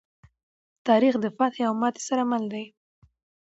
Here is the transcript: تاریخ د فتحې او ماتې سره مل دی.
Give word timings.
تاریخ 0.87 1.13
د 1.21 1.25
فتحې 1.37 1.63
او 1.67 1.73
ماتې 1.81 2.01
سره 2.09 2.21
مل 2.31 2.43
دی. 2.53 2.65